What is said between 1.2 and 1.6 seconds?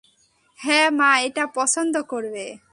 এটা